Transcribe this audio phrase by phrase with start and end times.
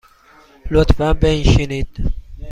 [0.71, 2.13] لطفاً بنشینید.